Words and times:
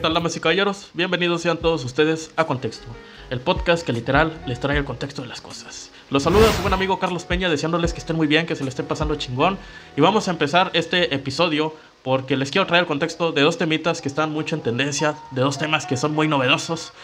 tal, 0.00 0.14
damas 0.14 0.34
y 0.34 0.40
caballeros? 0.40 0.90
Bienvenidos 0.94 1.42
sean 1.42 1.58
todos 1.58 1.84
ustedes 1.84 2.30
a 2.36 2.46
Contexto, 2.46 2.86
el 3.28 3.38
podcast 3.38 3.84
que 3.84 3.92
literal 3.92 4.42
les 4.46 4.58
trae 4.58 4.78
el 4.78 4.86
contexto 4.86 5.20
de 5.20 5.28
las 5.28 5.42
cosas. 5.42 5.90
Los 6.08 6.22
saluda 6.22 6.50
su 6.52 6.62
buen 6.62 6.72
amigo 6.72 6.98
Carlos 6.98 7.24
Peña, 7.24 7.50
deseándoles 7.50 7.92
que 7.92 7.98
estén 7.98 8.16
muy 8.16 8.26
bien, 8.26 8.46
que 8.46 8.56
se 8.56 8.64
les 8.64 8.72
estén 8.72 8.86
pasando 8.86 9.16
chingón. 9.16 9.58
Y 9.98 10.00
vamos 10.00 10.26
a 10.26 10.30
empezar 10.30 10.70
este 10.72 11.14
episodio 11.14 11.74
porque 12.02 12.38
les 12.38 12.50
quiero 12.50 12.66
traer 12.66 12.84
el 12.84 12.86
contexto 12.86 13.32
de 13.32 13.42
dos 13.42 13.58
temitas 13.58 14.00
que 14.00 14.08
están 14.08 14.32
mucho 14.32 14.56
en 14.56 14.62
tendencia, 14.62 15.16
de 15.32 15.42
dos 15.42 15.58
temas 15.58 15.84
que 15.84 15.98
son 15.98 16.14
muy 16.14 16.28
novedosos. 16.28 16.94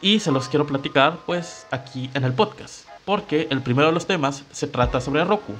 Y 0.00 0.20
se 0.20 0.30
los 0.30 0.48
quiero 0.48 0.68
platicar, 0.68 1.18
pues, 1.26 1.66
aquí 1.72 2.10
en 2.14 2.22
el 2.22 2.32
podcast. 2.32 2.86
Porque 3.04 3.48
el 3.50 3.60
primero 3.60 3.88
de 3.88 3.94
los 3.94 4.06
temas 4.06 4.44
se 4.52 4.68
trata 4.68 5.00
sobre 5.00 5.24
Roku. 5.24 5.54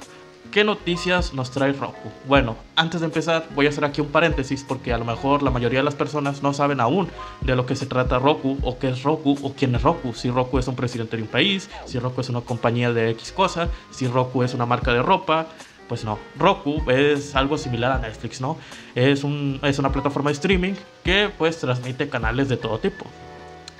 ¿Qué 0.51 0.63
noticias 0.63 1.33
nos 1.33 1.51
trae 1.51 1.73
Roku? 1.73 2.09
Bueno, 2.25 2.55
antes 2.75 3.01
de 3.01 3.07
empezar 3.07 3.45
voy 3.53 3.65
a 3.65 3.69
hacer 3.69 3.83
aquí 3.83 4.01
un 4.01 4.07
paréntesis 4.07 4.63
porque 4.63 4.93
a 4.93 4.97
lo 4.97 5.05
mejor 5.05 5.43
la 5.43 5.51
mayoría 5.51 5.79
de 5.79 5.83
las 5.83 5.95
personas 5.95 6.41
no 6.41 6.53
saben 6.53 6.79
aún 6.79 7.09
de 7.41 7.55
lo 7.55 7.65
que 7.65 7.75
se 7.75 7.85
trata 7.85 8.17
Roku 8.17 8.57
o 8.63 8.79
qué 8.79 8.89
es 8.89 9.03
Roku 9.03 9.37
o 9.43 9.53
quién 9.53 9.75
es 9.75 9.83
Roku. 9.83 10.13
Si 10.13 10.29
Roku 10.29 10.57
es 10.57 10.67
un 10.67 10.75
presidente 10.75 11.17
de 11.17 11.23
un 11.23 11.27
país, 11.27 11.69
si 11.85 11.99
Roku 11.99 12.21
es 12.21 12.29
una 12.29 12.41
compañía 12.41 12.93
de 12.93 13.09
X 13.11 13.31
cosa, 13.33 13.69
si 13.91 14.07
Roku 14.07 14.41
es 14.41 14.53
una 14.53 14.65
marca 14.65 14.93
de 14.93 15.01
ropa. 15.01 15.47
Pues 15.89 16.03
no, 16.03 16.17
Roku 16.37 16.81
es 16.89 17.35
algo 17.35 17.57
similar 17.57 17.91
a 17.91 17.99
Netflix, 17.99 18.41
¿no? 18.41 18.57
Es, 18.95 19.23
un, 19.23 19.59
es 19.63 19.79
una 19.79 19.91
plataforma 19.91 20.29
de 20.29 20.33
streaming 20.33 20.73
que 21.03 21.29
pues 21.37 21.59
transmite 21.59 22.09
canales 22.09 22.49
de 22.49 22.57
todo 22.57 22.79
tipo, 22.79 23.05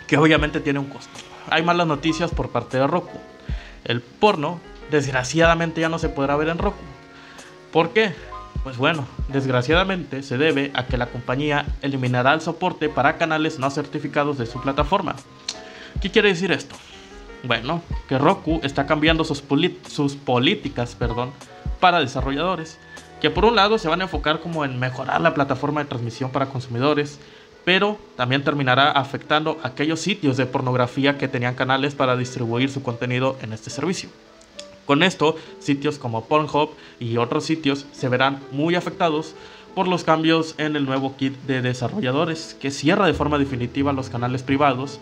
que 0.05 0.17
obviamente 0.17 0.59
tiene 0.59 0.79
un 0.79 0.85
costo. 0.85 1.11
Hay 1.49 1.63
malas 1.63 1.87
noticias 1.87 2.31
por 2.31 2.49
parte 2.49 2.77
de 2.77 2.87
Roku. 2.87 3.17
El 3.83 4.01
porno 4.01 4.59
desgraciadamente 4.91 5.81
ya 5.81 5.89
no 5.89 5.99
se 5.99 6.09
podrá 6.09 6.35
ver 6.35 6.49
en 6.49 6.57
Roku. 6.57 6.83
¿Por 7.71 7.89
qué? 7.89 8.13
Pues 8.63 8.77
bueno, 8.77 9.07
desgraciadamente 9.29 10.23
se 10.23 10.37
debe 10.37 10.71
a 10.73 10.85
que 10.85 10.97
la 10.97 11.07
compañía 11.07 11.65
eliminará 11.81 12.33
el 12.33 12.41
soporte 12.41 12.89
para 12.89 13.17
canales 13.17 13.59
no 13.59 13.69
certificados 13.69 14.37
de 14.37 14.45
su 14.45 14.61
plataforma. 14.61 15.15
¿Qué 16.01 16.11
quiere 16.11 16.29
decir 16.29 16.51
esto? 16.51 16.75
Bueno, 17.43 17.81
que 18.09 18.17
Roku 18.17 18.59
está 18.63 18.85
cambiando 18.85 19.23
sus, 19.23 19.41
políticas 19.41 20.95
perdón, 20.95 21.31
para 21.79 21.99
desarrolladores, 21.99 22.79
que 23.21 23.29
por 23.29 23.45
un 23.45 23.55
lado 23.55 23.77
se 23.77 23.87
van 23.87 24.01
a 24.01 24.05
enfocar 24.05 24.39
como 24.39 24.65
en 24.65 24.79
mejorar 24.79 25.21
la 25.21 25.33
plataforma 25.33 25.81
de 25.81 25.89
transmisión 25.89 26.31
para 26.31 26.47
consumidores, 26.47 27.19
pero 27.63 27.97
también 28.15 28.43
terminará 28.43 28.91
afectando 28.91 29.59
aquellos 29.63 29.99
sitios 29.99 30.35
de 30.37 30.45
pornografía 30.45 31.17
que 31.17 31.27
tenían 31.27 31.55
canales 31.55 31.95
para 31.95 32.17
distribuir 32.17 32.69
su 32.69 32.81
contenido 32.81 33.37
en 33.41 33.53
este 33.53 33.69
servicio. 33.69 34.09
Con 34.87 35.03
esto, 35.03 35.35
sitios 35.59 35.99
como 35.99 36.25
Pornhub 36.25 36.69
y 36.99 37.17
otros 37.17 37.43
sitios 37.43 37.85
se 37.91 38.07
verán 38.07 38.39
muy 38.51 38.73
afectados 38.75 39.35
por 39.75 39.87
los 39.87 40.03
cambios 40.03 40.55
en 40.57 40.75
el 40.75 40.85
nuevo 40.85 41.17
kit 41.17 41.35
de 41.45 41.61
desarrolladores 41.61 42.57
que 42.59 42.71
cierra 42.71 43.05
de 43.05 43.13
forma 43.13 43.37
definitiva 43.37 43.93
los 43.93 44.09
canales 44.09 44.41
privados 44.41 44.99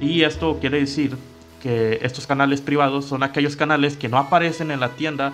y 0.00 0.22
esto 0.22 0.58
quiere 0.60 0.78
decir 0.78 1.16
que 1.60 1.98
estos 2.02 2.26
canales 2.26 2.60
privados 2.60 3.06
son 3.06 3.22
aquellos 3.22 3.56
canales 3.56 3.96
que 3.96 4.08
no 4.08 4.18
aparecen 4.18 4.70
en 4.70 4.80
la 4.80 4.90
tienda 4.90 5.32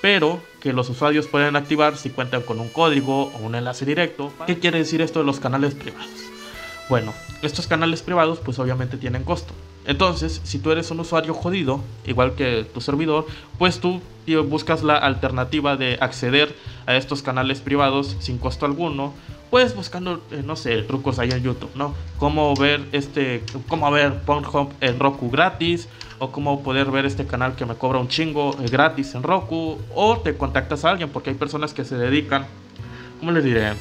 pero 0.00 0.40
que 0.60 0.72
los 0.72 0.88
usuarios 0.88 1.26
pueden 1.26 1.56
activar 1.56 1.96
si 1.96 2.08
cuentan 2.08 2.42
con 2.42 2.60
un 2.60 2.68
código 2.68 3.24
o 3.24 3.38
un 3.38 3.54
enlace 3.54 3.84
directo. 3.84 4.32
¿Qué 4.46 4.58
quiere 4.58 4.78
decir 4.78 5.02
esto 5.02 5.18
de 5.18 5.26
los 5.26 5.40
canales 5.40 5.74
privados? 5.74 6.08
Bueno, 6.88 7.12
estos 7.42 7.66
canales 7.66 8.00
privados 8.00 8.38
pues 8.38 8.58
obviamente 8.58 8.96
tienen 8.96 9.24
costo. 9.24 9.52
Entonces, 9.86 10.40
si 10.44 10.58
tú 10.58 10.70
eres 10.70 10.90
un 10.90 11.00
usuario 11.00 11.34
jodido, 11.34 11.80
igual 12.06 12.34
que 12.34 12.64
tu 12.72 12.80
servidor, 12.80 13.26
pues 13.58 13.80
tú 13.80 14.00
buscas 14.48 14.82
la 14.82 14.96
alternativa 14.96 15.76
de 15.76 15.98
acceder 16.00 16.54
a 16.86 16.96
estos 16.96 17.22
canales 17.22 17.60
privados 17.60 18.16
sin 18.20 18.38
costo 18.38 18.66
alguno, 18.66 19.12
pues 19.50 19.74
buscando, 19.74 20.22
eh, 20.30 20.42
no 20.44 20.54
sé, 20.54 20.82
trucos 20.82 21.18
ahí 21.18 21.30
en 21.30 21.42
YouTube, 21.42 21.70
¿no? 21.74 21.94
Cómo 22.18 22.54
ver 22.54 22.82
este, 22.92 23.42
cómo 23.68 23.90
ver 23.90 24.20
Pornhub 24.20 24.72
en 24.80 24.98
Roku 25.00 25.30
gratis, 25.30 25.88
o 26.20 26.30
cómo 26.30 26.62
poder 26.62 26.90
ver 26.90 27.06
este 27.06 27.26
canal 27.26 27.56
que 27.56 27.64
me 27.66 27.74
cobra 27.74 27.98
un 27.98 28.06
chingo 28.06 28.56
eh, 28.60 28.66
gratis 28.70 29.14
en 29.14 29.22
Roku, 29.22 29.78
o 29.94 30.18
te 30.18 30.36
contactas 30.36 30.84
a 30.84 30.90
alguien, 30.90 31.08
porque 31.08 31.30
hay 31.30 31.36
personas 31.36 31.74
que 31.74 31.84
se 31.84 31.96
dedican, 31.96 32.46
¿cómo 33.18 33.32
les 33.32 33.42
diré? 33.42 33.72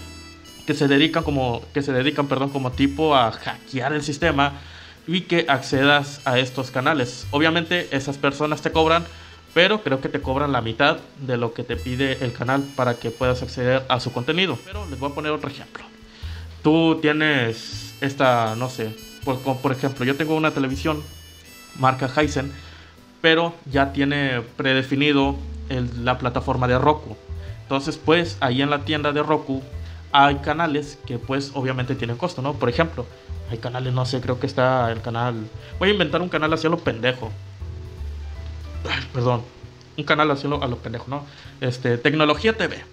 Que 0.65 0.73
se 0.73 0.87
dedican 0.87 1.23
como, 1.23 1.61
que 1.73 1.83
se 1.83 1.91
dedican, 1.91 2.27
perdón, 2.27 2.49
como 2.49 2.71
tipo 2.71 3.15
a 3.15 3.31
hackear 3.31 3.93
el 3.93 4.01
sistema 4.01 4.53
y 5.11 5.21
que 5.21 5.45
accedas 5.47 6.21
a 6.25 6.37
estos 6.37 6.69
canales. 6.69 7.25
Obviamente 7.31 7.87
esas 7.91 8.17
personas 8.19 8.61
te 8.61 8.71
cobran, 8.71 9.05
pero 9.55 9.81
creo 9.81 10.01
que 10.01 10.09
te 10.09 10.21
cobran 10.21 10.51
la 10.51 10.61
mitad 10.61 10.97
de 11.17 11.35
lo 11.35 11.53
que 11.53 11.63
te 11.63 11.75
pide 11.75 12.23
el 12.23 12.31
canal 12.31 12.63
para 12.75 12.93
que 12.93 13.09
puedas 13.09 13.41
acceder 13.41 13.83
a 13.89 13.99
su 13.99 14.11
contenido. 14.11 14.59
Pero 14.65 14.85
les 14.87 14.99
voy 14.99 15.11
a 15.11 15.15
poner 15.15 15.31
otro 15.31 15.49
ejemplo. 15.49 15.83
Tú 16.61 16.99
tienes 17.01 17.95
esta, 18.01 18.55
no 18.55 18.69
sé, 18.69 18.95
por, 19.25 19.39
por 19.39 19.71
ejemplo, 19.71 20.05
yo 20.05 20.15
tengo 20.15 20.35
una 20.35 20.51
televisión 20.51 21.01
marca 21.79 22.07
Heisen, 22.15 22.51
pero 23.19 23.55
ya 23.65 23.91
tiene 23.91 24.41
predefinido 24.57 25.37
la 26.03 26.19
plataforma 26.19 26.67
de 26.67 26.77
Roku. 26.77 27.17
Entonces, 27.63 27.97
pues 27.97 28.37
ahí 28.41 28.61
en 28.61 28.69
la 28.69 28.85
tienda 28.85 29.11
de 29.11 29.23
Roku 29.23 29.63
hay 30.11 30.35
canales 30.35 30.99
que 31.07 31.17
pues 31.17 31.51
obviamente 31.55 31.95
tienen 31.95 32.17
costo, 32.17 32.43
¿no? 32.43 32.53
Por 32.53 32.69
ejemplo, 32.69 33.07
hay 33.49 33.57
canales, 33.57 33.93
no 33.93 34.05
sé, 34.05 34.21
creo 34.21 34.39
que 34.39 34.47
está 34.47 34.91
el 34.91 35.01
canal. 35.01 35.47
Voy 35.79 35.89
a 35.89 35.91
inventar 35.91 36.21
un 36.21 36.29
canal 36.29 36.53
hacia 36.53 36.69
lo 36.69 36.77
pendejo. 36.77 37.31
perdón. 39.13 39.41
Un 39.97 40.03
canal 40.03 40.31
hacia 40.31 40.49
lo, 40.49 40.63
a 40.63 40.67
lo 40.67 40.77
pendejo, 40.77 41.05
¿no? 41.09 41.25
Este, 41.59 41.97
Tecnología 41.97 42.55
TV. 42.55 42.83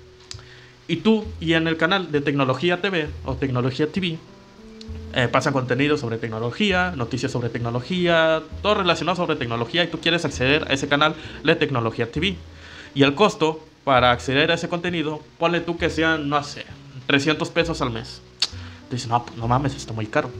Y 0.89 0.97
tú, 0.97 1.25
y 1.41 1.55
en 1.55 1.69
el 1.69 1.77
canal 1.77 2.11
de 2.11 2.21
Tecnología 2.21 2.81
TV 2.81 3.09
o 3.25 3.35
Tecnología 3.35 3.87
TV, 3.91 4.19
eh, 5.15 5.29
pasan 5.29 5.53
contenido 5.53 5.97
sobre 5.97 6.19
tecnología, 6.19 6.93
noticias 6.95 7.33
sobre 7.33 7.49
tecnología, 7.49 8.43
todo 8.63 8.75
relacionado 8.75 9.17
sobre 9.17 9.37
tecnología 9.37 9.83
y 9.83 9.89
tú 9.89 9.99
quieres 9.99 10.25
acceder 10.25 10.67
a 10.69 10.75
ese 10.75 10.89
canal 10.89 11.15
de 11.43 11.57
Tecnología 11.57 12.11
TV. 12.11 12.37
Y 12.95 13.03
el 13.03 13.15
costo 13.15 13.65
para 13.85 14.11
acceder 14.11 14.51
a 14.51 14.55
ese 14.55 14.69
contenido, 14.69 15.21
ponle 15.39 15.61
tú 15.61 15.79
que 15.79 15.91
sean, 15.91 16.29
no 16.29 16.43
sé, 16.43 16.67
300 17.07 17.49
pesos 17.51 17.81
al 17.81 17.91
mes. 17.91 18.21
Dices, 18.91 19.09
no, 19.09 19.25
no 19.37 19.49
mames, 19.49 19.75
está 19.75 19.93
muy 19.93 20.07
caro. 20.07 20.31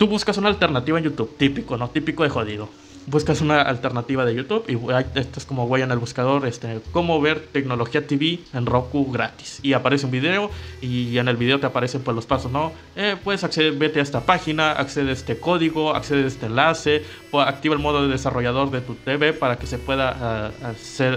Tú 0.00 0.06
buscas 0.06 0.38
una 0.38 0.48
alternativa 0.48 0.96
en 0.96 1.04
YouTube, 1.04 1.36
típico, 1.36 1.76
¿no? 1.76 1.90
Típico 1.90 2.22
de 2.22 2.30
jodido. 2.30 2.70
Buscas 3.04 3.42
una 3.42 3.60
alternativa 3.60 4.24
de 4.24 4.34
YouTube 4.34 4.64
y 4.66 4.78
esto 5.18 5.38
es 5.38 5.44
como 5.44 5.68
voy 5.68 5.82
en 5.82 5.90
el 5.90 5.98
buscador, 5.98 6.46
este, 6.46 6.80
cómo 6.90 7.20
ver 7.20 7.40
tecnología 7.52 8.06
TV 8.06 8.38
en 8.54 8.64
Roku 8.64 9.12
gratis. 9.12 9.60
Y 9.62 9.74
aparece 9.74 10.06
un 10.06 10.12
video 10.12 10.50
y 10.80 11.18
en 11.18 11.28
el 11.28 11.36
video 11.36 11.60
te 11.60 11.66
aparecen 11.66 12.00
pues 12.00 12.14
los 12.14 12.24
pasos, 12.24 12.50
¿no? 12.50 12.72
Eh, 12.96 13.16
puedes 13.22 13.44
acceder, 13.44 13.74
vete 13.74 14.00
a 14.00 14.02
esta 14.02 14.24
página, 14.24 14.72
accede 14.72 15.10
a 15.10 15.12
este 15.12 15.38
código, 15.38 15.94
accede 15.94 16.24
a 16.24 16.28
este 16.28 16.46
enlace, 16.46 17.04
activa 17.34 17.74
el 17.74 17.82
modo 17.82 18.00
de 18.00 18.08
desarrollador 18.08 18.70
de 18.70 18.80
tu 18.80 18.94
TV 18.94 19.34
para 19.34 19.58
que 19.58 19.66
se 19.66 19.76
pueda 19.76 20.16
ah, 20.18 20.72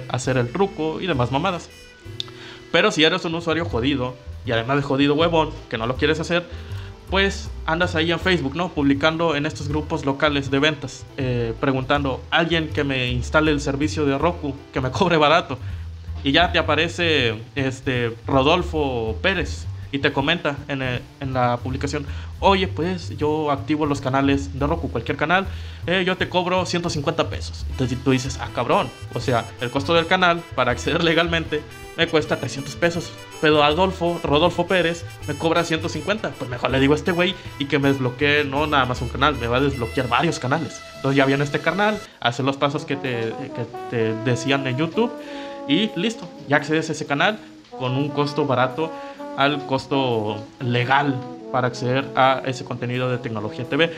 hacer 0.09 0.37
el 0.37 0.51
truco 0.51 0.99
y 0.99 1.07
demás 1.07 1.31
mamadas. 1.31 1.69
Pero 2.73 2.91
si 2.91 3.05
eres 3.05 3.23
un 3.23 3.33
usuario 3.35 3.63
jodido 3.63 4.13
y 4.45 4.51
además 4.51 4.75
de 4.75 4.83
jodido 4.83 5.13
huevón, 5.13 5.51
que 5.69 5.77
no 5.77 5.87
lo 5.87 5.95
quieres 5.95 6.19
hacer, 6.19 6.43
pues 7.13 7.51
andas 7.67 7.93
ahí 7.93 8.11
en 8.11 8.19
Facebook, 8.19 8.55
¿no? 8.55 8.69
Publicando 8.69 9.35
en 9.35 9.45
estos 9.45 9.67
grupos 9.67 10.03
locales 10.03 10.49
de 10.49 10.57
ventas, 10.57 11.05
eh, 11.17 11.53
preguntando, 11.59 12.23
alguien 12.31 12.69
que 12.69 12.83
me 12.83 13.11
instale 13.11 13.51
el 13.51 13.61
servicio 13.61 14.03
de 14.03 14.17
Roku, 14.17 14.55
que 14.73 14.81
me 14.81 14.89
cobre 14.99 15.17
barato. 15.17 15.59
Y 16.23 16.31
ya 16.31 16.51
te 16.51 16.57
aparece 16.57 17.35
este 17.53 18.17
Rodolfo 18.25 19.15
Pérez, 19.21 19.67
y 19.91 19.99
te 19.99 20.11
comenta 20.11 20.57
en, 20.67 20.81
eh, 20.81 21.01
la 21.31 21.57
publicación, 21.57 22.03
oye, 22.39 22.67
pues 22.67 23.15
yo 23.15 23.51
activo 23.51 23.85
los 23.85 24.01
canales 24.01 24.57
de 24.57 24.65
Roku, 24.65 24.89
cualquier 24.89 25.15
canal, 25.15 25.45
eh, 25.85 26.03
yo 26.03 26.17
te 26.17 26.27
cobro 26.27 26.65
150 26.65 27.29
pesos. 27.29 27.63
Entonces 27.69 28.03
tú 28.03 28.09
dices, 28.09 28.39
ah, 28.41 28.49
cabrón, 28.55 28.89
o 29.13 29.19
sea, 29.19 29.45
el 29.61 29.69
costo 29.69 29.93
del 29.93 30.07
canal 30.07 30.41
para 30.55 30.71
acceder 30.71 31.03
legalmente 31.03 31.61
me 31.97 32.07
cuesta 32.07 32.37
300 32.37 32.75
pesos, 32.75 33.11
pero 33.41 33.63
Adolfo, 33.63 34.19
Rodolfo 34.23 34.65
Pérez, 34.65 35.05
me 35.27 35.35
cobra 35.35 35.63
150. 35.63 36.31
Pues 36.31 36.49
mejor 36.49 36.71
le 36.71 36.79
digo 36.79 36.93
a 36.93 36.95
este 36.95 37.11
güey 37.11 37.35
y 37.59 37.65
que 37.65 37.79
me 37.79 37.89
desbloquee 37.89 38.43
no 38.45 38.67
nada 38.67 38.85
más 38.85 39.01
un 39.01 39.09
canal, 39.09 39.35
me 39.35 39.47
va 39.47 39.57
a 39.57 39.61
desbloquear 39.61 40.07
varios 40.07 40.39
canales. 40.39 40.81
Entonces 40.95 41.17
ya 41.17 41.25
viene 41.25 41.43
este 41.43 41.59
canal, 41.59 41.99
hace 42.19 42.43
los 42.43 42.57
pasos 42.57 42.85
que 42.85 42.95
te, 42.95 43.33
que 43.55 43.65
te 43.89 44.13
decían 44.23 44.65
en 44.67 44.77
YouTube 44.77 45.11
y 45.67 45.91
listo, 45.95 46.27
ya 46.47 46.57
accedes 46.57 46.89
a 46.89 46.93
ese 46.93 47.05
canal 47.05 47.39
con 47.77 47.95
un 47.95 48.09
costo 48.09 48.45
barato 48.45 48.91
al 49.37 49.65
costo 49.65 50.43
legal 50.59 51.19
para 51.51 51.67
acceder 51.67 52.05
a 52.15 52.41
ese 52.45 52.65
contenido 52.65 53.09
de 53.09 53.17
tecnología 53.17 53.65
TV. 53.65 53.91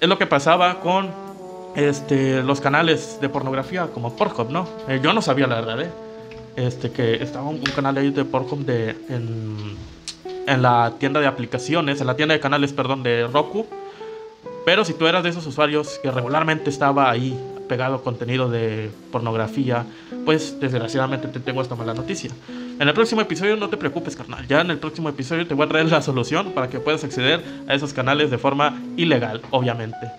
Es 0.00 0.08
lo 0.08 0.18
que 0.18 0.26
pasaba 0.26 0.80
con 0.80 1.10
este, 1.74 2.42
los 2.42 2.60
canales 2.60 3.18
de 3.20 3.28
pornografía 3.28 3.88
como 3.92 4.16
Pornhub, 4.16 4.50
¿no? 4.50 4.68
Eh, 4.88 5.00
yo 5.02 5.12
no 5.12 5.22
sabía 5.22 5.46
la 5.46 5.56
verdad, 5.56 5.80
¿eh? 5.80 5.90
Este, 6.56 6.90
que 6.92 7.14
estaba 7.16 7.48
un, 7.48 7.58
canal 7.58 7.96
ahí 7.96 8.10
de 8.10 8.24
Pornhub 8.24 8.64
de, 8.64 8.90
en, 9.08 9.76
en, 10.46 10.62
la 10.62 10.94
tienda 10.98 11.20
de 11.20 11.26
aplicaciones, 11.26 12.00
en 12.00 12.06
la 12.06 12.16
tienda 12.16 12.34
de 12.34 12.40
canales, 12.40 12.72
perdón, 12.72 13.02
de 13.02 13.26
Roku. 13.26 13.66
Pero 14.64 14.84
si 14.84 14.94
tú 14.94 15.06
eras 15.06 15.24
de 15.24 15.30
esos 15.30 15.46
usuarios 15.46 15.98
que 16.02 16.10
regularmente 16.10 16.70
estaba 16.70 17.10
ahí 17.10 17.38
pegado 17.68 18.02
contenido 18.02 18.48
de 18.48 18.90
pornografía, 19.10 19.84
pues 20.24 20.58
desgraciadamente 20.60 21.28
te 21.28 21.40
tengo 21.40 21.62
esta 21.62 21.74
mala 21.74 21.94
noticia 21.94 22.30
En 22.78 22.88
el 22.88 22.94
próximo 22.94 23.20
episodio 23.20 23.56
no 23.56 23.68
te 23.68 23.76
preocupes, 23.76 24.16
carnal. 24.16 24.46
Ya 24.46 24.60
en 24.60 24.70
el 24.70 24.78
próximo 24.78 25.08
episodio 25.08 25.46
te 25.46 25.54
voy 25.54 25.66
a 25.66 25.68
traer 25.68 25.90
la 25.90 26.02
solución 26.02 26.52
para 26.52 26.68
que 26.68 26.80
puedas 26.80 27.04
acceder 27.04 27.42
a 27.66 27.74
esos 27.74 27.92
canales 27.92 28.30
de 28.30 28.38
forma 28.38 28.80
ilegal, 28.96 29.42
obviamente. 29.50 30.10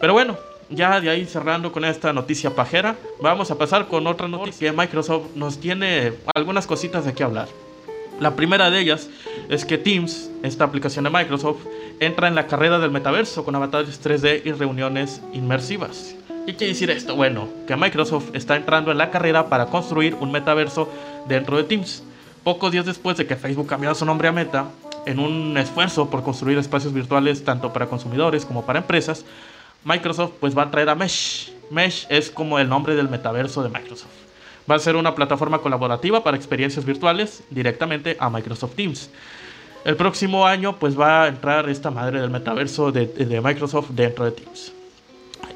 Pero 0.00 0.12
bueno, 0.12 0.36
ya 0.74 1.00
de 1.00 1.10
ahí 1.10 1.26
cerrando 1.26 1.72
con 1.72 1.84
esta 1.84 2.12
noticia 2.12 2.54
pajera, 2.54 2.96
vamos 3.20 3.50
a 3.50 3.58
pasar 3.58 3.88
con 3.88 4.06
otra 4.06 4.28
noticia 4.28 4.70
que 4.70 4.76
Microsoft 4.76 5.34
nos 5.34 5.58
tiene 5.58 6.12
algunas 6.34 6.66
cositas 6.66 7.04
de 7.04 7.12
qué 7.12 7.22
hablar. 7.24 7.48
La 8.20 8.36
primera 8.36 8.70
de 8.70 8.80
ellas 8.80 9.08
es 9.48 9.64
que 9.64 9.78
Teams, 9.78 10.30
esta 10.42 10.64
aplicación 10.64 11.04
de 11.04 11.10
Microsoft, 11.10 11.66
entra 12.00 12.28
en 12.28 12.34
la 12.34 12.46
carrera 12.46 12.78
del 12.78 12.90
metaverso 12.90 13.44
con 13.44 13.54
avatares 13.54 14.02
3D 14.02 14.42
y 14.44 14.52
reuniones 14.52 15.20
inmersivas. 15.32 16.14
¿Qué 16.46 16.56
quiere 16.56 16.72
decir 16.72 16.90
esto? 16.90 17.14
Bueno, 17.14 17.48
que 17.66 17.76
Microsoft 17.76 18.34
está 18.34 18.56
entrando 18.56 18.90
en 18.90 18.98
la 18.98 19.10
carrera 19.10 19.48
para 19.48 19.66
construir 19.66 20.16
un 20.20 20.32
metaverso 20.32 20.88
dentro 21.28 21.56
de 21.56 21.64
Teams. 21.64 22.02
Pocos 22.42 22.72
días 22.72 22.84
después 22.84 23.16
de 23.16 23.26
que 23.26 23.36
Facebook 23.36 23.68
cambiara 23.68 23.94
su 23.94 24.04
nombre 24.04 24.28
a 24.28 24.32
Meta, 24.32 24.66
en 25.06 25.18
un 25.18 25.56
esfuerzo 25.56 26.10
por 26.10 26.22
construir 26.22 26.58
espacios 26.58 26.92
virtuales 26.92 27.44
tanto 27.44 27.72
para 27.72 27.86
consumidores 27.86 28.44
como 28.44 28.64
para 28.64 28.80
empresas, 28.80 29.24
Microsoft 29.84 30.32
pues 30.40 30.56
va 30.56 30.62
a 30.62 30.70
traer 30.70 30.88
a 30.88 30.94
Mesh. 30.94 31.52
Mesh 31.70 32.06
es 32.08 32.30
como 32.30 32.58
el 32.58 32.68
nombre 32.68 32.94
del 32.94 33.08
metaverso 33.08 33.62
de 33.62 33.68
Microsoft. 33.68 34.10
Va 34.70 34.76
a 34.76 34.78
ser 34.78 34.94
una 34.94 35.14
plataforma 35.14 35.58
colaborativa 35.58 36.22
para 36.22 36.36
experiencias 36.36 36.84
virtuales 36.84 37.42
directamente 37.50 38.16
a 38.20 38.30
Microsoft 38.30 38.74
Teams. 38.76 39.10
El 39.84 39.96
próximo 39.96 40.46
año 40.46 40.76
pues 40.76 40.98
va 40.98 41.24
a 41.24 41.28
entrar 41.28 41.68
esta 41.68 41.90
madre 41.90 42.20
del 42.20 42.30
metaverso 42.30 42.92
de, 42.92 43.40
Microsoft 43.42 43.90
dentro 43.90 44.24
de 44.24 44.30
Teams. 44.30 44.72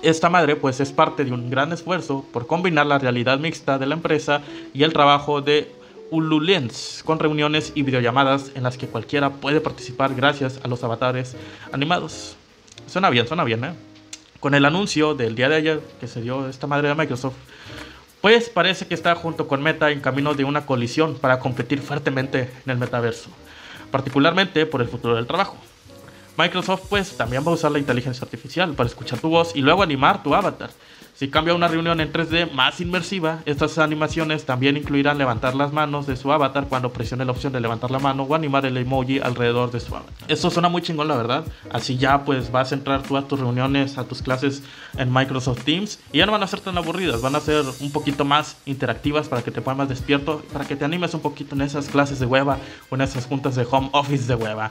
Esta 0.02 0.28
madre 0.28 0.56
pues 0.56 0.80
es 0.80 0.90
parte 0.90 1.24
de 1.24 1.32
un 1.32 1.48
gran 1.48 1.72
esfuerzo 1.72 2.24
por 2.32 2.48
combinar 2.48 2.86
la 2.86 2.98
realidad 2.98 3.38
mixta 3.38 3.78
de 3.78 3.86
la 3.86 3.94
empresa 3.94 4.42
y 4.74 4.82
el 4.82 4.92
trabajo 4.92 5.40
de 5.40 5.70
HuluLens 6.10 7.02
con 7.04 7.20
reuniones 7.20 7.72
y 7.76 7.82
videollamadas 7.82 8.50
en 8.56 8.64
las 8.64 8.76
que 8.76 8.88
cualquiera 8.88 9.30
puede 9.30 9.60
participar 9.60 10.14
gracias 10.14 10.60
a 10.64 10.68
los 10.68 10.82
avatares 10.82 11.36
animados. 11.72 12.36
Suena 12.88 13.10
bien, 13.10 13.28
suena 13.28 13.44
bien, 13.44 13.64
¿eh? 13.64 13.74
Con 14.40 14.54
el 14.54 14.64
anuncio 14.64 15.14
del 15.14 15.34
día 15.34 15.48
de 15.48 15.56
ayer 15.56 15.80
que 16.00 16.08
se 16.08 16.20
dio 16.20 16.48
esta 16.48 16.66
madre 16.66 16.88
de 16.88 16.94
Microsoft, 16.94 17.36
pues 18.20 18.48
parece 18.48 18.86
que 18.86 18.94
está 18.94 19.14
junto 19.14 19.48
con 19.48 19.62
Meta 19.62 19.90
en 19.90 20.00
camino 20.00 20.34
de 20.34 20.44
una 20.44 20.66
colisión 20.66 21.16
para 21.16 21.38
competir 21.38 21.80
fuertemente 21.80 22.50
en 22.64 22.72
el 22.72 22.78
metaverso, 22.78 23.30
particularmente 23.90 24.66
por 24.66 24.82
el 24.82 24.88
futuro 24.88 25.14
del 25.14 25.26
trabajo. 25.26 25.56
Microsoft 26.36 26.82
pues 26.88 27.16
también 27.16 27.44
va 27.46 27.50
a 27.50 27.54
usar 27.54 27.72
la 27.72 27.78
inteligencia 27.78 28.24
artificial 28.24 28.74
para 28.74 28.88
escuchar 28.88 29.18
tu 29.18 29.28
voz 29.28 29.56
y 29.56 29.62
luego 29.62 29.82
animar 29.82 30.22
tu 30.22 30.34
avatar. 30.34 30.70
Si 31.16 31.28
cambia 31.28 31.54
una 31.54 31.66
reunión 31.66 31.98
en 32.02 32.12
3D 32.12 32.52
más 32.52 32.78
inmersiva, 32.82 33.38
estas 33.46 33.78
animaciones 33.78 34.44
también 34.44 34.76
incluirán 34.76 35.16
levantar 35.16 35.54
las 35.54 35.72
manos 35.72 36.06
de 36.06 36.14
su 36.14 36.30
avatar 36.30 36.66
cuando 36.68 36.92
presione 36.92 37.24
la 37.24 37.32
opción 37.32 37.54
de 37.54 37.60
levantar 37.60 37.90
la 37.90 37.98
mano 37.98 38.24
o 38.24 38.34
animar 38.34 38.66
el 38.66 38.76
emoji 38.76 39.18
alrededor 39.18 39.70
de 39.70 39.80
su 39.80 39.96
avatar. 39.96 40.12
Esto 40.28 40.50
suena 40.50 40.68
muy 40.68 40.82
chingón, 40.82 41.08
la 41.08 41.16
verdad. 41.16 41.46
Así 41.70 41.96
ya 41.96 42.22
pues 42.26 42.52
vas 42.52 42.70
a 42.70 42.74
entrar 42.74 43.02
tú 43.02 43.16
a 43.16 43.26
tus 43.26 43.40
reuniones, 43.40 43.96
a 43.96 44.04
tus 44.04 44.20
clases 44.20 44.62
en 44.98 45.10
Microsoft 45.10 45.64
Teams 45.64 46.00
y 46.12 46.18
ya 46.18 46.26
no 46.26 46.32
van 46.32 46.42
a 46.42 46.46
ser 46.48 46.60
tan 46.60 46.76
aburridas, 46.76 47.22
van 47.22 47.34
a 47.34 47.40
ser 47.40 47.64
un 47.80 47.92
poquito 47.92 48.26
más 48.26 48.58
interactivas 48.66 49.26
para 49.26 49.40
que 49.40 49.50
te 49.50 49.62
pongas 49.62 49.78
más 49.78 49.88
despierto, 49.88 50.42
para 50.52 50.66
que 50.66 50.76
te 50.76 50.84
animes 50.84 51.14
un 51.14 51.20
poquito 51.20 51.54
en 51.54 51.62
esas 51.62 51.88
clases 51.88 52.20
de 52.20 52.26
hueva 52.26 52.58
o 52.90 52.94
en 52.94 53.00
esas 53.00 53.24
juntas 53.24 53.56
de 53.56 53.66
home 53.70 53.88
office 53.92 54.26
de 54.26 54.34
hueva. 54.34 54.70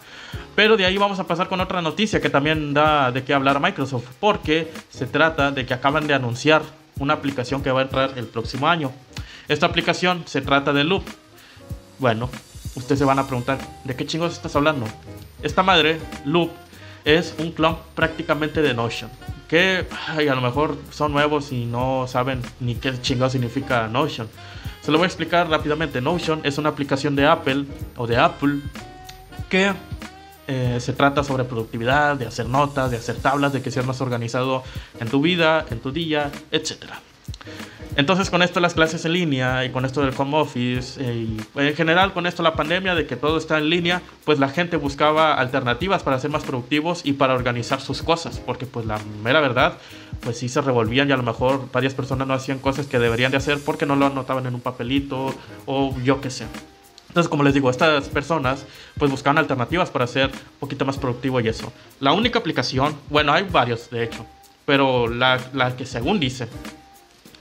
Pero 0.56 0.78
de 0.78 0.86
ahí 0.86 0.98
vamos 0.98 1.18
a 1.18 1.24
pasar 1.24 1.50
con 1.50 1.55
otra 1.62 1.81
noticia 1.81 2.22
que 2.22 2.30
también 2.30 2.74
da 2.74 3.12
de 3.12 3.24
qué 3.24 3.34
hablar 3.34 3.57
a 3.57 3.60
Microsoft, 3.60 4.07
porque 4.19 4.72
se 4.90 5.06
trata 5.06 5.52
de 5.52 5.66
que 5.66 5.74
acaban 5.74 6.07
de 6.07 6.13
anunciar 6.13 6.62
una 7.00 7.13
aplicación 7.13 7.62
que 7.62 7.72
va 7.72 7.81
a 7.81 7.84
entrar 7.84 8.12
el 8.16 8.25
próximo 8.25 8.68
año. 8.68 8.92
Esta 9.48 9.66
aplicación 9.66 10.24
se 10.25 10.42
trata 10.42 10.74
de 10.74 10.84
Loop. 10.84 11.04
Bueno, 12.00 12.30
ustedes 12.75 13.00
se 13.00 13.06
van 13.06 13.19
a 13.19 13.28
preguntar, 13.28 13.60
¿de 13.84 13.96
qué 13.96 14.06
chingos 14.06 14.34
estás 14.34 14.56
hablando? 14.56 14.86
Esta 15.42 15.63
madre, 15.63 16.00
Loop, 16.25 16.52
es 17.04 17.36
un 17.38 17.52
clon 17.52 17.78
prácticamente 17.94 18.62
de 18.62 18.74
Notion. 18.74 19.10
Que 19.48 19.86
a 20.18 20.36
lo 20.36 20.42
mejor 20.42 20.78
son 20.90 21.12
nuevos 21.12 21.52
y 21.52 21.66
no 21.66 22.07
saben 22.07 22.42
ni 22.60 22.75
qué 22.75 23.00
chingos 23.02 23.31
significa 23.31 23.88
Notion. 23.88 24.28
Se 24.81 24.92
lo 24.92 24.98
voy 24.98 25.06
a 25.06 25.07
explicar 25.07 25.50
rápidamente. 25.50 26.02
Notion 26.02 26.42
es 26.44 26.57
una 26.57 26.69
aplicación 26.69 27.16
de 27.16 27.28
Apple 27.28 27.66
o 27.96 28.07
de 28.07 28.18
Apple 28.18 28.60
que 29.50 29.72
eh, 30.47 30.77
se 30.80 30.94
trata 30.94 31.24
sobre 31.24 31.44
productividad, 31.44 32.15
de 32.15 32.27
hacer 32.27 32.47
notas, 32.47 32.92
de 32.92 32.97
hacer 32.97 33.15
tablas, 33.18 33.53
de 33.53 33.62
que 33.62 33.71
seas 33.71 33.86
más 33.86 34.01
organizado 34.01 34.63
en 35.00 35.07
tu 35.09 35.21
vida, 35.21 35.65
en 35.69 35.80
tu 35.80 35.92
día, 35.92 36.31
etc. 36.51 36.86
Entonces 37.97 38.30
con 38.30 38.42
esto 38.42 38.59
las 38.59 38.74
clases 38.74 39.06
en 39.06 39.13
línea 39.13 39.63
y 39.63 39.71
con 39.71 39.86
esto 39.86 40.01
del 40.01 40.13
home 40.18 40.38
office 40.38 41.01
eh, 41.01 41.15
y 41.15 41.59
en 41.59 41.75
general 41.75 42.12
con 42.12 42.27
esto 42.27 42.44
la 42.44 42.53
pandemia 42.53 42.94
de 42.94 43.07
que 43.07 43.15
todo 43.15 43.38
está 43.38 43.57
en 43.57 43.69
línea, 43.69 44.01
pues 44.25 44.38
la 44.38 44.50
gente 44.50 44.75
buscaba 44.75 45.36
alternativas 45.36 46.03
para 46.03 46.19
ser 46.19 46.30
más 46.30 46.44
productivos 46.44 47.01
y 47.06 47.13
para 47.13 47.33
organizar 47.33 47.80
sus 47.80 48.03
cosas, 48.03 48.39
porque 48.39 48.65
pues 48.65 48.86
la 48.86 49.00
mera 49.24 49.39
verdad, 49.39 49.77
pues 50.19 50.38
sí 50.38 50.50
se 50.50 50.62
revolvían 50.62 51.09
y 51.09 51.13
a 51.13 51.18
lo 51.18 51.24
mejor 51.24 51.71
varias 51.71 51.94
personas 51.94 52.27
no 52.27 52.33
hacían 52.33 52.59
cosas 52.59 52.88
que 52.88 53.00
deberían 53.00 53.31
de 53.31 53.38
hacer 53.38 53.59
porque 53.63 53.86
no 53.86 53.95
lo 53.95 54.07
anotaban 54.07 54.45
en 54.45 54.56
un 54.56 54.62
papelito 54.62 55.33
o 55.65 55.95
yo 56.03 56.19
qué 56.19 56.30
sé. 56.30 56.47
Entonces, 57.16 57.30
como 57.30 57.44
les 57.44 57.54
digo, 57.54 57.70
estas 57.70 58.10
personas 58.10 58.66
pues 58.98 59.10
buscaban 59.10 59.38
alternativas 59.38 59.90
para 59.90 60.06
ser 60.06 60.32
un 60.32 60.60
poquito 60.60 60.84
más 60.84 60.98
productivo 60.98 61.40
y 61.40 61.48
eso. 61.48 61.72
La 62.02 62.12
única 62.12 62.40
aplicación, 62.40 62.94
bueno, 63.10 63.32
hay 63.32 63.44
varios 63.44 63.90
de 63.90 64.04
hecho, 64.04 64.26
pero 64.66 65.08
la, 65.08 65.40
la 65.54 65.78
que 65.78 65.86
según 65.86 66.20
dice 66.20 66.50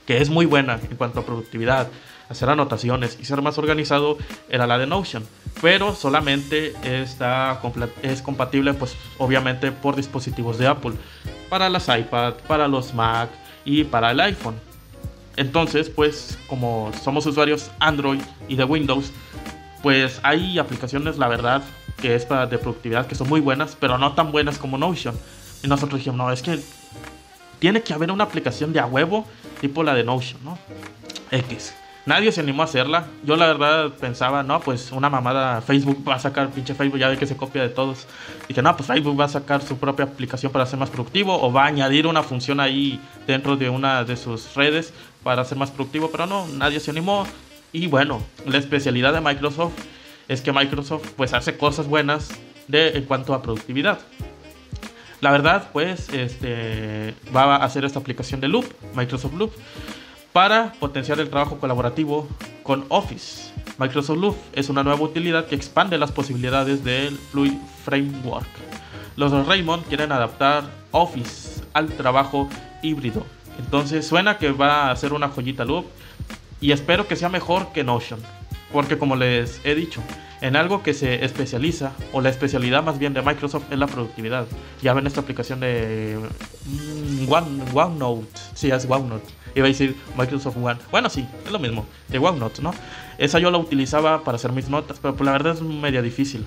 que 0.07 0.21
es 0.21 0.29
muy 0.29 0.45
buena 0.45 0.79
en 0.89 0.95
cuanto 0.95 1.19
a 1.19 1.25
productividad, 1.25 1.89
hacer 2.29 2.49
anotaciones 2.49 3.17
y 3.19 3.25
ser 3.25 3.41
más 3.41 3.57
organizado 3.57 4.17
era 4.47 4.65
la 4.65 4.77
de 4.77 4.87
Notion, 4.87 5.27
pero 5.61 5.93
solamente 5.93 6.73
está 6.81 7.59
es 8.01 8.21
compatible 8.21 8.75
pues 8.75 8.95
obviamente 9.17 9.73
por 9.73 9.97
dispositivos 9.97 10.57
de 10.57 10.67
Apple, 10.67 10.93
para 11.49 11.67
las 11.67 11.89
iPad, 11.89 12.35
para 12.47 12.69
los 12.69 12.93
Mac 12.93 13.29
y 13.65 13.83
para 13.83 14.11
el 14.11 14.21
iPhone. 14.21 14.55
Entonces, 15.37 15.89
pues 15.89 16.37
como 16.47 16.91
somos 17.03 17.25
usuarios 17.25 17.69
Android 17.79 18.21
y 18.47 18.55
de 18.55 18.63
Windows, 18.63 19.11
pues 19.85 20.19
hay 20.23 20.57
aplicaciones, 20.57 21.19
la 21.19 21.27
verdad, 21.27 21.61
que 22.01 22.15
es 22.15 22.25
para 22.25 22.47
de 22.47 22.57
productividad, 22.57 23.05
que 23.05 23.13
son 23.13 23.29
muy 23.29 23.39
buenas, 23.39 23.77
pero 23.79 23.99
no 23.99 24.13
tan 24.13 24.31
buenas 24.31 24.57
como 24.57 24.79
Notion. 24.79 25.15
Y 25.61 25.67
nosotros 25.67 25.99
dijimos, 25.99 26.17
no, 26.17 26.31
es 26.31 26.41
que 26.41 26.59
tiene 27.59 27.83
que 27.83 27.93
haber 27.93 28.09
una 28.09 28.23
aplicación 28.23 28.73
de 28.73 28.79
a 28.79 28.87
huevo, 28.87 29.27
tipo 29.61 29.83
la 29.83 29.93
de 29.93 30.03
Notion, 30.03 30.43
¿no? 30.43 30.57
X. 31.29 31.75
Nadie 32.07 32.31
se 32.31 32.41
animó 32.41 32.63
a 32.63 32.65
hacerla. 32.65 33.05
Yo 33.23 33.35
la 33.35 33.45
verdad 33.45 33.91
pensaba, 33.91 34.41
no, 34.41 34.59
pues 34.59 34.91
una 34.91 35.11
mamada, 35.11 35.61
Facebook 35.61 36.03
va 36.09 36.15
a 36.15 36.19
sacar, 36.19 36.49
pinche 36.49 36.73
Facebook, 36.73 36.97
ya 36.97 37.09
ve 37.09 37.17
que 37.19 37.27
se 37.27 37.37
copia 37.37 37.61
de 37.61 37.69
todos. 37.69 38.07
Dije, 38.47 38.63
no, 38.63 38.75
pues 38.75 38.87
Facebook 38.87 39.19
va 39.19 39.25
a 39.25 39.29
sacar 39.29 39.61
su 39.61 39.77
propia 39.77 40.05
aplicación 40.05 40.51
para 40.51 40.65
ser 40.65 40.79
más 40.79 40.89
productivo 40.89 41.39
o 41.39 41.53
va 41.53 41.65
a 41.65 41.67
añadir 41.67 42.07
una 42.07 42.23
función 42.23 42.59
ahí 42.59 42.99
dentro 43.27 43.55
de 43.55 43.69
una 43.69 44.03
de 44.03 44.17
sus 44.17 44.55
redes 44.55 44.95
para 45.21 45.45
ser 45.45 45.59
más 45.59 45.69
productivo, 45.69 46.09
pero 46.09 46.25
no, 46.25 46.47
nadie 46.47 46.79
se 46.79 46.89
animó. 46.89 47.27
Y 47.75 47.87
bueno, 47.87 48.21
la 48.45 48.57
especialidad 48.57 49.11
de 49.11 49.19
Microsoft 49.19 49.73
es 50.29 50.39
que 50.39 50.53
Microsoft 50.53 51.09
pues 51.17 51.33
hace 51.33 51.57
cosas 51.57 51.87
buenas 51.87 52.29
de, 52.69 52.91
en 52.91 53.03
cuanto 53.03 53.33
a 53.33 53.41
productividad. 53.41 53.99
La 55.19 55.29
verdad, 55.29 55.71
pues, 55.73 56.07
este, 56.07 57.13
va 57.35 57.57
a 57.57 57.65
hacer 57.65 57.83
esta 57.83 57.99
aplicación 57.99 58.39
de 58.39 58.47
Loop, 58.47 58.63
Microsoft 58.95 59.33
Loop, 59.33 59.51
para 60.31 60.71
potenciar 60.79 61.19
el 61.19 61.29
trabajo 61.29 61.59
colaborativo 61.59 62.29
con 62.63 62.85
Office. 62.87 63.51
Microsoft 63.77 64.19
Loop 64.19 64.37
es 64.53 64.69
una 64.69 64.81
nueva 64.81 65.01
utilidad 65.01 65.45
que 65.47 65.55
expande 65.55 65.97
las 65.97 66.13
posibilidades 66.13 66.81
del 66.85 67.17
Fluid 67.17 67.57
Framework. 67.83 68.47
Los 69.17 69.33
Raymond 69.45 69.83
quieren 69.87 70.13
adaptar 70.13 70.63
Office 70.91 71.61
al 71.73 71.89
trabajo 71.89 72.47
híbrido. 72.81 73.25
Entonces 73.59 74.07
suena 74.07 74.37
que 74.37 74.51
va 74.51 74.91
a 74.91 74.95
ser 74.95 75.11
una 75.11 75.27
joyita 75.27 75.65
Loop 75.65 75.85
y 76.61 76.71
espero 76.71 77.07
que 77.07 77.15
sea 77.15 77.29
mejor 77.29 77.71
que 77.73 77.83
Notion. 77.83 78.19
Porque 78.71 78.97
como 78.97 79.15
les 79.15 79.61
he 79.63 79.75
dicho, 79.75 80.01
en 80.41 80.55
algo 80.55 80.83
que 80.83 80.93
se 80.93 81.23
especializa, 81.23 81.93
o 82.11 82.21
la 82.21 82.29
especialidad 82.29 82.83
más 82.83 82.99
bien 82.99 83.13
de 83.13 83.21
Microsoft 83.21 83.71
es 83.71 83.77
la 83.77 83.87
productividad. 83.87 84.45
Ya 84.81 84.93
ven 84.93 85.07
esta 85.07 85.21
aplicación 85.21 85.59
de 85.59 86.19
mm, 86.65 87.31
One, 87.31 87.63
OneNote. 87.73 88.27
Sí, 88.53 88.71
es 88.71 88.85
OneNote. 88.89 89.31
Iba 89.55 89.65
a 89.65 89.69
decir 89.69 89.95
Microsoft 90.17 90.57
One. 90.57 90.79
Bueno, 90.91 91.09
sí, 91.09 91.27
es 91.45 91.51
lo 91.51 91.59
mismo, 91.59 91.85
de 92.09 92.17
OneNote, 92.17 92.61
¿no? 92.61 92.73
Esa 93.17 93.39
yo 93.39 93.49
la 93.51 93.57
utilizaba 93.57 94.23
para 94.23 94.35
hacer 94.35 94.51
mis 94.51 94.67
notas, 94.67 94.99
pero 95.01 95.15
pues 95.15 95.25
la 95.25 95.31
verdad 95.31 95.53
es 95.53 95.61
media 95.61 96.01
difícil 96.01 96.45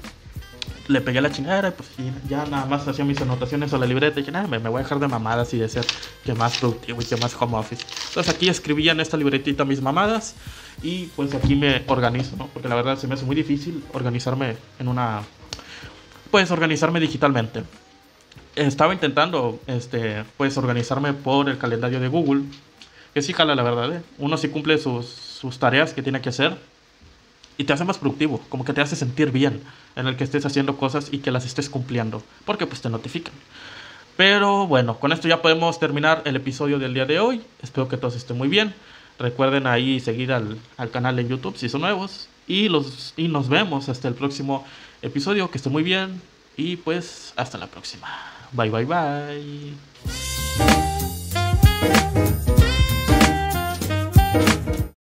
le 0.88 1.00
pegué 1.02 1.20
la 1.20 1.30
chingada, 1.30 1.70
pues 1.70 1.88
ya 2.28 2.46
nada 2.46 2.64
más 2.66 2.88
hacía 2.88 3.04
mis 3.04 3.20
anotaciones 3.20 3.72
a 3.74 3.78
la 3.78 3.86
libreta 3.86 4.18
y 4.18 4.22
dije, 4.22 4.32
nada, 4.32 4.48
me, 4.48 4.58
voy 4.58 4.80
a 4.80 4.82
dejar 4.82 4.98
de 4.98 5.06
mamadas 5.06 5.52
y 5.52 5.58
de 5.58 5.68
ser 5.68 5.86
que 6.24 6.34
más 6.34 6.58
productivo 6.58 7.00
y 7.02 7.04
que 7.04 7.16
más 7.16 7.36
home 7.38 7.56
office. 7.56 7.84
Entonces 8.08 8.34
aquí 8.34 8.48
escribía 8.48 8.92
en 8.92 9.00
esta 9.00 9.16
libretita 9.16 9.64
mis 9.64 9.82
mamadas 9.82 10.34
y 10.82 11.06
pues 11.14 11.34
aquí 11.34 11.54
me 11.54 11.84
organizo, 11.86 12.36
¿no? 12.36 12.46
Porque 12.46 12.68
la 12.68 12.74
verdad 12.74 12.98
se 12.98 13.06
me 13.06 13.14
hace 13.14 13.24
muy 13.24 13.36
difícil 13.36 13.84
organizarme 13.92 14.56
en 14.78 14.88
una... 14.88 15.22
Pues 16.30 16.50
organizarme 16.50 17.00
digitalmente. 17.00 17.64
Estaba 18.56 18.92
intentando, 18.92 19.60
este, 19.66 20.24
pues 20.36 20.56
organizarme 20.56 21.12
por 21.12 21.48
el 21.48 21.58
calendario 21.58 22.00
de 22.00 22.08
Google, 22.08 22.42
que 23.12 23.22
sí 23.22 23.32
jala 23.32 23.54
la 23.54 23.62
verdad, 23.62 23.92
¿eh? 23.92 24.02
Uno 24.18 24.36
sí 24.36 24.48
cumple 24.48 24.78
sus, 24.78 25.06
sus 25.06 25.58
tareas 25.58 25.92
que 25.92 26.02
tiene 26.02 26.20
que 26.20 26.30
hacer, 26.30 26.56
y 27.58 27.64
te 27.64 27.74
hace 27.74 27.84
más 27.84 27.98
productivo, 27.98 28.40
como 28.48 28.64
que 28.64 28.72
te 28.72 28.80
hace 28.80 28.96
sentir 28.96 29.30
bien 29.30 29.60
en 29.96 30.06
el 30.06 30.16
que 30.16 30.24
estés 30.24 30.46
haciendo 30.46 30.78
cosas 30.78 31.08
y 31.12 31.18
que 31.18 31.30
las 31.30 31.44
estés 31.44 31.68
cumpliendo, 31.68 32.22
porque 32.46 32.66
pues 32.66 32.80
te 32.80 32.88
notifican. 32.88 33.34
Pero 34.16 34.66
bueno, 34.66 34.98
con 34.98 35.12
esto 35.12 35.28
ya 35.28 35.42
podemos 35.42 35.78
terminar 35.78 36.22
el 36.24 36.34
episodio 36.34 36.80
del 36.80 36.92
día 36.92 37.04
de 37.06 37.20
hoy. 37.20 37.40
Espero 37.62 37.86
que 37.88 37.96
todos 37.96 38.16
estén 38.16 38.36
muy 38.36 38.48
bien. 38.48 38.74
Recuerden 39.18 39.68
ahí 39.68 40.00
seguir 40.00 40.32
al, 40.32 40.58
al 40.76 40.90
canal 40.90 41.18
en 41.20 41.28
YouTube 41.28 41.56
si 41.56 41.68
son 41.68 41.82
nuevos. 41.82 42.28
Y, 42.48 42.68
los, 42.68 43.14
y 43.16 43.28
nos 43.28 43.48
vemos 43.48 43.88
hasta 43.88 44.08
el 44.08 44.14
próximo 44.14 44.64
episodio. 45.02 45.52
Que 45.52 45.58
estén 45.58 45.72
muy 45.72 45.84
bien. 45.84 46.20
Y 46.56 46.76
pues 46.76 47.32
hasta 47.36 47.58
la 47.58 47.68
próxima. 47.68 48.08
Bye 48.50 48.70
bye 48.70 48.86
bye. 48.86 49.74